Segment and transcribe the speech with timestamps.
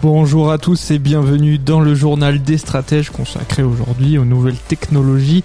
[0.00, 5.42] Bonjour à tous et bienvenue dans le journal des stratèges consacré aujourd'hui aux nouvelles technologies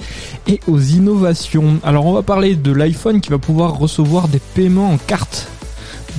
[0.48, 1.80] et aux innovations.
[1.84, 5.48] Alors on va parler de l'iPhone qui va pouvoir recevoir des paiements en carte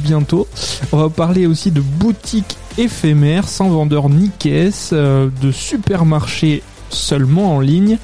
[0.03, 0.47] bientôt.
[0.93, 7.57] On va parler aussi de boutiques éphémères sans vendeur ni caisse, euh, de supermarchés seulement
[7.57, 7.99] en ligne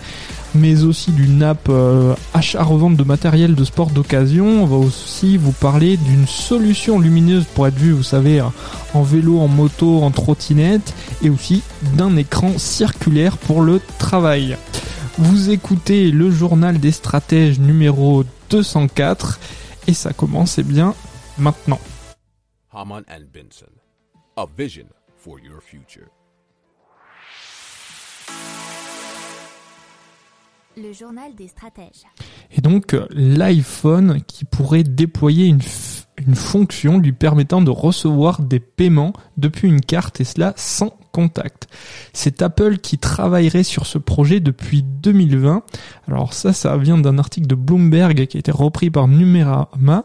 [0.54, 4.62] mais aussi d'une app euh, achat-revente de matériel de sport d'occasion.
[4.62, 8.40] On va aussi vous parler d'une solution lumineuse pour être vu, vous savez,
[8.94, 11.62] en vélo, en moto, en trottinette, et aussi
[11.96, 14.56] d'un écran circulaire pour le travail.
[15.18, 19.38] Vous écoutez le journal des stratèges numéro 204,
[19.86, 20.94] et ça commence eh bien
[21.38, 21.80] maintenant.
[24.36, 26.23] A vision for your future.
[30.76, 32.04] Le journal des stratèges.
[32.50, 35.60] Et donc euh, l'iPhone qui pourrait déployer une,
[36.16, 41.68] une fonction lui permettant de recevoir des paiements depuis une carte et cela sans contact.
[42.12, 45.62] C'est Apple qui travaillerait sur ce projet depuis 2020.
[46.08, 50.04] Alors ça, ça vient d'un article de Bloomberg qui a été repris par Numerama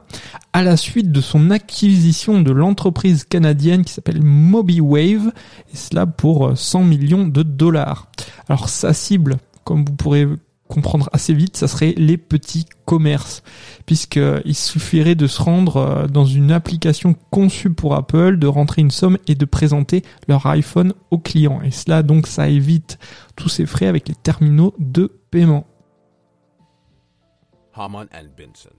[0.54, 5.32] à la suite de son acquisition de l'entreprise canadienne qui s'appelle MobiWave
[5.74, 8.12] et cela pour euh, 100 millions de dollars.
[8.48, 10.28] Alors sa cible, comme vous pourrez
[10.70, 13.44] comprendre assez vite, ça serait les petits commerces,
[13.86, 18.92] puisqu'il suffirait de se rendre euh, dans une application conçue pour Apple, de rentrer une
[18.92, 21.62] somme et de présenter leur iPhone au client.
[21.64, 23.00] Et cela, donc, ça évite
[23.36, 25.66] tous ces frais avec les terminaux de paiement.
[27.74, 28.76] Haman and Benson,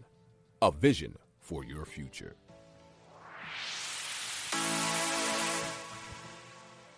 [0.60, 1.10] a vision
[1.40, 2.34] for your future.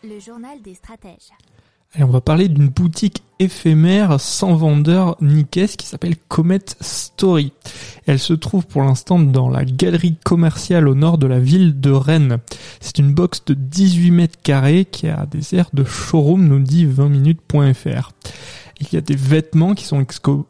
[0.05, 1.31] Le journal des stratèges.
[1.94, 7.53] Et on va parler d'une boutique éphémère sans vendeur ni caisse qui s'appelle Comet Story.
[8.06, 11.91] Elle se trouve pour l'instant dans la galerie commerciale au nord de la ville de
[11.91, 12.38] Rennes.
[12.80, 16.86] C'est une box de 18 mètres carrés qui a des airs de showroom, nous dit
[16.86, 18.12] 20minutes.fr.
[18.80, 20.04] Il y a des vêtements qui sont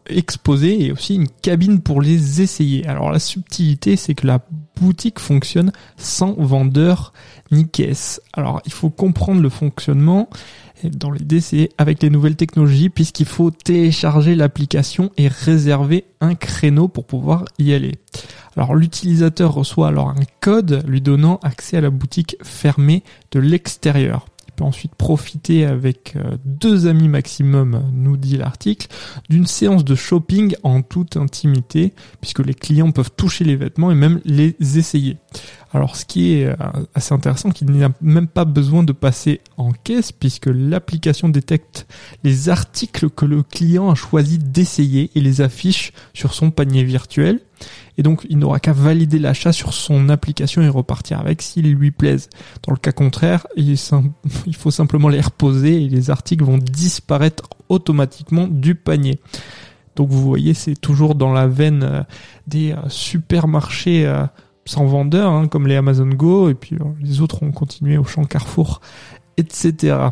[0.06, 2.86] exposés et aussi une cabine pour les essayer.
[2.86, 4.41] Alors la subtilité, c'est que la
[4.80, 7.12] boutique fonctionne sans vendeur
[7.50, 8.22] ni caisse.
[8.32, 10.30] Alors il faut comprendre le fonctionnement.
[10.91, 16.88] Dans l'idée, c'est avec les nouvelles technologies, puisqu'il faut télécharger l'application et réserver un créneau
[16.88, 17.93] pour pouvoir y aller.
[18.56, 24.26] Alors l'utilisateur reçoit alors un code lui donnant accès à la boutique fermée de l'extérieur.
[24.62, 28.87] Ensuite profiter avec euh, deux amis maximum, nous dit l'article,
[29.28, 33.95] d'une séance de shopping en toute intimité, puisque les clients peuvent toucher les vêtements et
[33.95, 35.19] même les essayer.
[35.72, 36.55] Alors ce qui est euh,
[36.95, 41.87] assez intéressant, qu'il n'y a même pas besoin de passer en caisse, puisque l'application détecte
[42.25, 47.41] les articles que le client a choisi d'essayer et les affiche sur son panier virtuel.
[47.98, 51.91] Et donc, il n'aura qu'à valider l'achat sur son application et repartir avec s'il lui
[51.91, 52.30] plaise.
[52.62, 53.76] Dans le cas contraire, il,
[54.56, 59.20] faut simplement les reposer et les articles vont disparaître automatiquement du panier.
[59.97, 62.03] Donc, vous voyez, c'est toujours dans la veine euh,
[62.47, 64.24] des euh, supermarchés euh,
[64.64, 68.24] sans vendeur, hein, comme les Amazon Go, et puis les autres ont continué au champ
[68.24, 68.80] Carrefour,
[69.36, 70.09] etc.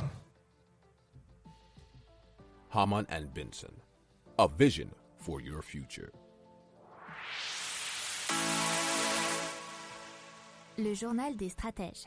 [2.72, 3.72] Haman and Benson,
[4.38, 6.10] a vision for your future.
[10.78, 12.06] Le journal des stratèges.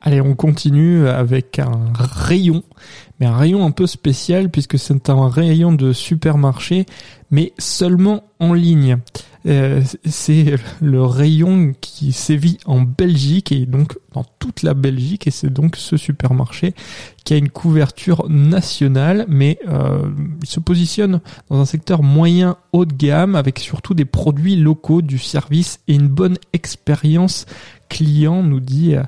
[0.00, 2.62] Allez, on continue avec un rayon,
[3.18, 6.86] mais un rayon un peu spécial puisque c'est un rayon de supermarché,
[7.30, 8.96] mais seulement en ligne.
[9.46, 15.30] Euh, c'est le rayon qui sévit en Belgique et donc dans toute la Belgique et
[15.30, 16.74] c'est donc ce supermarché
[17.24, 20.10] qui a une couverture nationale, mais euh,
[20.42, 25.00] il se positionne dans un secteur moyen haut de gamme avec surtout des produits locaux,
[25.00, 27.46] du service et une bonne expérience
[27.88, 29.02] client, nous dit euh,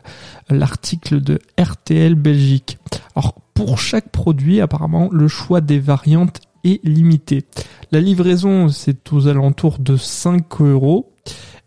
[0.49, 2.79] l'article de RTL Belgique.
[3.17, 7.44] Alors pour chaque produit, apparemment, le choix des variantes est limité.
[7.91, 11.12] La livraison, c'est aux alentours de 5 euros.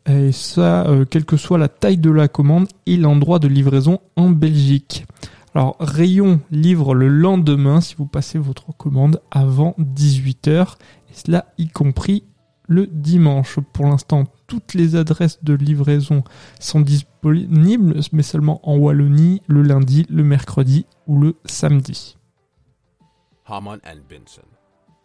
[0.08, 4.00] Et ça, euh, quelle que soit la taille de la commande et l'endroit de livraison
[4.16, 5.06] en Belgique.
[5.56, 10.76] Alors, Rayon livre le lendemain si vous passez votre commande avant 18h.
[11.10, 12.24] Et cela y compris
[12.68, 13.60] le dimanche.
[13.74, 16.24] Pour l'instant, toutes les adresses de livraison
[16.60, 22.18] sont disponibles, mais seulement en Wallonie le lundi, le mercredi ou le samedi.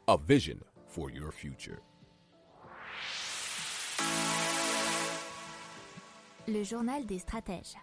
[0.07, 0.57] A vision
[0.87, 1.79] for your future.
[6.49, 7.77] Le journal des stratèges.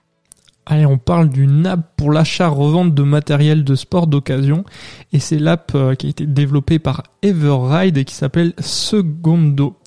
[0.70, 4.66] Allez, on parle d'une app pour l'achat-revente de matériel de sport d'occasion.
[5.14, 9.78] Et c'est l'app euh, qui a été développée par Everride et qui s'appelle Segundo.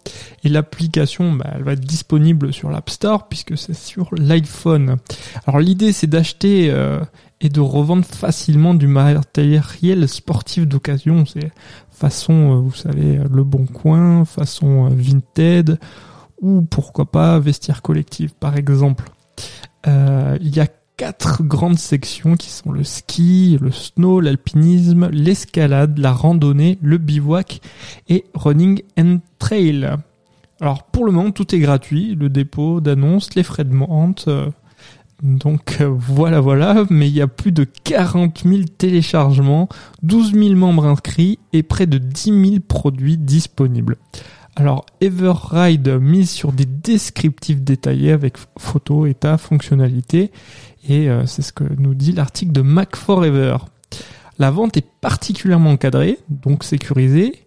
[0.42, 4.96] Et l'application, bah, elle va être disponible sur l'App Store puisque c'est sur l'iPhone.
[5.46, 7.00] Alors l'idée, c'est d'acheter euh,
[7.42, 11.26] et de revendre facilement du matériel sportif d'occasion.
[11.26, 11.52] C'est
[12.00, 15.79] façon, euh, vous savez, Le Bon Coin, façon Vinted
[16.41, 19.05] ou pourquoi pas Vestiaire Collectif par exemple.
[19.87, 20.67] Euh, il y a
[20.97, 27.61] quatre grandes sections qui sont le ski, le snow, l'alpinisme, l'escalade, la randonnée, le bivouac
[28.08, 29.97] et running and trail.
[30.61, 34.25] Alors pour le moment tout est gratuit, le dépôt d'annonces, les frais de vente.
[34.29, 34.50] Euh,
[35.22, 39.69] donc euh, voilà voilà, mais il y a plus de 40 000 téléchargements,
[40.02, 43.96] 12 000 membres inscrits et près de 10 000 produits disponibles.
[44.56, 50.32] Alors, Everride mise sur des descriptifs détaillés avec photos, état, fonctionnalités.
[50.88, 53.58] Et euh, c'est ce que nous dit l'article de Mac Forever.
[54.38, 57.46] La vente est particulièrement encadrée, donc sécurisée.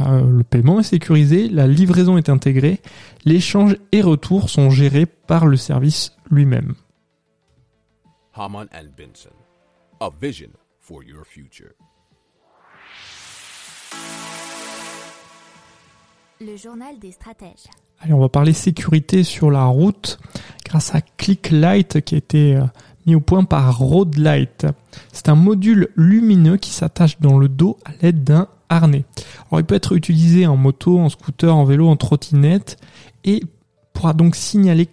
[0.00, 2.80] Euh, le paiement est sécurisé, la livraison est intégrée,
[3.24, 6.74] l'échange et retour sont gérés par le service lui-même.
[8.38, 9.32] Haman and Benson,
[9.98, 11.72] a vision for your future.
[16.38, 17.64] Le journal des stratèges.
[17.98, 20.18] Allez, on va parler sécurité sur la route
[20.66, 22.64] grâce à ClickLight qui a été euh,
[23.06, 24.66] mis au point par Roadlight.
[25.14, 29.06] C'est un module lumineux qui s'attache dans le dos à l'aide d'un harnais.
[29.48, 32.76] Alors, il peut être utilisé en moto, en scooter, en vélo, en trottinette
[33.24, 33.42] et
[33.96, 34.86] pourra donc signaler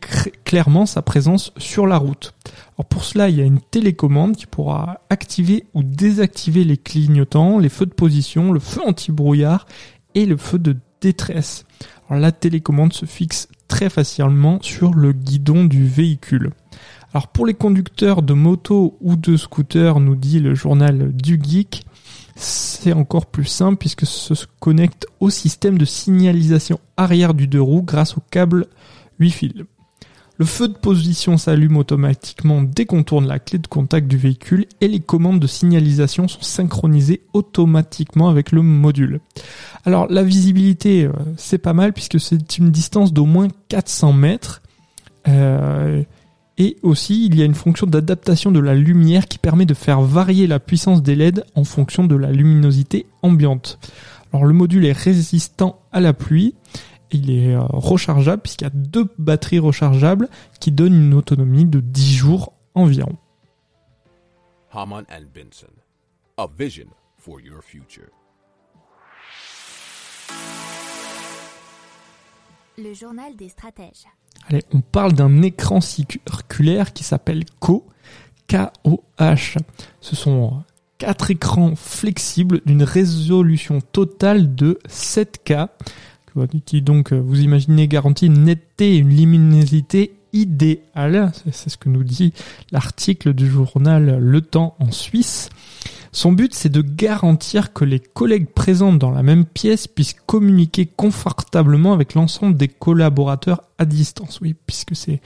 [0.45, 2.33] clairement sa présence sur la route.
[2.89, 7.67] Pour cela, il y a une télécommande qui pourra activer ou désactiver les clignotants, les
[7.67, 9.65] feux de position, le feu anti-brouillard
[10.15, 11.65] et le feu de détresse.
[12.09, 16.51] La télécommande se fixe très facilement sur le guidon du véhicule.
[17.33, 21.85] Pour les conducteurs de moto ou de scooter, nous dit le journal du geek,
[22.35, 27.83] c'est encore plus simple puisque se connecte au système de signalisation arrière du deux roues
[27.83, 28.67] grâce au câble
[29.23, 29.53] 8 fils.
[30.37, 34.65] Le feu de position s'allume automatiquement dès qu'on tourne la clé de contact du véhicule
[34.81, 39.21] et les commandes de signalisation sont synchronisées automatiquement avec le module.
[39.85, 44.61] Alors la visibilité, euh, c'est pas mal puisque c'est une distance d'au moins 400 mètres.
[45.27, 46.03] Euh,
[46.57, 50.01] et aussi, il y a une fonction d'adaptation de la lumière qui permet de faire
[50.01, 53.79] varier la puissance des LED en fonction de la luminosité ambiante.
[54.33, 56.55] Alors le module est résistant à la pluie
[57.13, 60.29] il est euh, rechargeable puisqu'il y a deux batteries rechargeables
[60.59, 63.15] qui donnent une autonomie de 10 jours environ.
[64.71, 65.73] Haman and Benson,
[66.37, 66.87] a vision
[67.17, 68.09] for your future.
[72.77, 74.07] Le journal des stratèges.
[74.47, 77.87] Allez, on parle d'un écran circulaire qui s'appelle Co,
[78.47, 79.57] K-O-H.
[80.01, 80.63] Ce sont
[80.97, 85.67] quatre écrans flexibles d'une résolution totale de 7K
[86.65, 91.31] qui donc, euh, vous imaginez, garantit une netteté et une luminosité idéale.
[91.51, 92.33] C'est ce que nous dit
[92.71, 95.49] l'article du journal Le Temps en Suisse.
[96.15, 100.85] Son but, c'est de garantir que les collègues présents dans la même pièce puissent communiquer
[100.85, 104.39] confortablement avec l'ensemble des collaborateurs à distance.
[104.39, 105.21] Oui, puisque c'est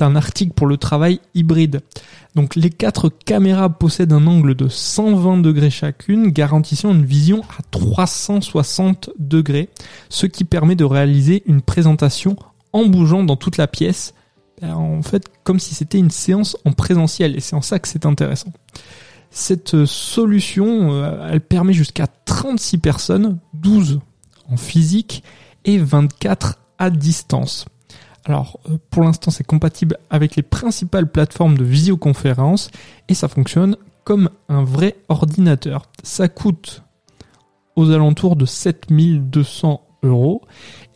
[0.00, 1.82] un article pour le travail hybride.
[2.34, 7.62] Donc les quatre caméras possèdent un angle de 120 degrés chacune, garantissant une vision à
[7.70, 9.68] 360 degrés,
[10.08, 12.36] ce qui permet de réaliser une présentation
[12.72, 14.14] en bougeant dans toute la pièce,
[14.62, 17.88] ben, en fait comme si c'était une séance en présentiel, et c'est en ça que
[17.88, 18.52] c'est intéressant.
[19.30, 24.00] Cette solution, euh, elle permet jusqu'à 36 personnes, 12
[24.50, 25.22] en physique
[25.64, 27.66] et 24 à distance.
[28.24, 32.70] Alors, euh, pour l'instant, c'est compatible avec les principales plateformes de visioconférence
[33.08, 35.82] et ça fonctionne comme un vrai ordinateur.
[36.02, 36.82] Ça coûte
[37.76, 40.42] aux alentours de 7200 euros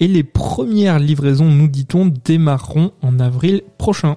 [0.01, 4.17] et les premières livraisons, nous dit-on, démarreront en avril prochain.